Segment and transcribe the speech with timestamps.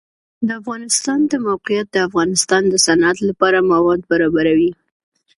[0.47, 4.71] د افغانستان د موقعیت د افغانستان د صنعت لپاره مواد برابروي.